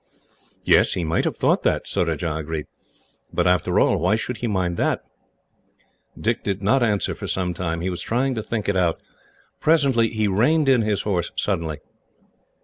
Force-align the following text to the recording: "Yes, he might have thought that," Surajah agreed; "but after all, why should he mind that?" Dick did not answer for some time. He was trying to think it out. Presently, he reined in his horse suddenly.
"Yes, 0.63 0.93
he 0.93 1.03
might 1.03 1.25
have 1.25 1.37
thought 1.37 1.61
that," 1.61 1.87
Surajah 1.87 2.37
agreed; 2.37 2.65
"but 3.31 3.45
after 3.45 3.79
all, 3.79 3.99
why 3.99 4.15
should 4.15 4.37
he 4.37 4.47
mind 4.47 4.75
that?" 4.77 5.01
Dick 6.19 6.41
did 6.43 6.59
not 6.63 6.81
answer 6.81 7.13
for 7.13 7.27
some 7.27 7.53
time. 7.53 7.81
He 7.81 7.89
was 7.91 8.01
trying 8.01 8.33
to 8.33 8.41
think 8.41 8.67
it 8.67 8.75
out. 8.75 8.99
Presently, 9.59 10.09
he 10.09 10.27
reined 10.27 10.67
in 10.67 10.81
his 10.81 11.03
horse 11.03 11.29
suddenly. 11.35 11.81